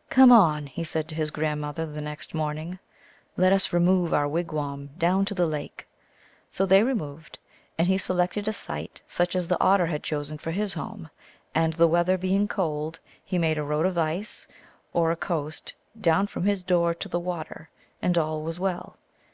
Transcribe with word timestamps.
"Come 0.08 0.32
on!" 0.32 0.66
he 0.68 0.84
said 0.84 1.06
to 1.08 1.14
his 1.14 1.30
grandmother 1.30 1.84
the 1.84 2.00
next 2.00 2.32
morning;" 2.32 2.78
let 3.36 3.52
us 3.52 3.74
remove 3.74 4.14
our 4.14 4.26
wigwam 4.26 4.88
down 4.96 5.26
to 5.26 5.34
the 5.34 5.44
lake." 5.44 5.86
So 6.50 6.64
they 6.64 6.82
removed; 6.82 7.38
and 7.76 7.86
he 7.88 7.98
selected 7.98 8.48
a 8.48 8.54
site 8.54 9.02
such 9.06 9.36
as 9.36 9.48
the 9.48 9.60
Otter 9.60 9.84
had 9.84 10.02
chosen 10.02 10.38
for 10.38 10.50
his 10.50 10.72
home, 10.72 11.10
and 11.54 11.74
the 11.74 11.86
weather 11.88 12.16
being 12.16 12.48
cold 12.48 13.00
he 13.22 13.36
made 13.36 13.58
a 13.58 13.62
road 13.62 13.84
of 13.84 13.98
ice, 13.98 14.48
or 14.94 15.10
a 15.10 15.14
coast, 15.16 15.74
down 16.00 16.26
from 16.26 16.44
his 16.44 16.64
door 16.64 16.94
to 16.94 17.08
the 17.10 17.20
water, 17.20 17.68
and 18.00 18.16
all 18.16 18.40
was 18.40 18.58
well. 18.58 18.96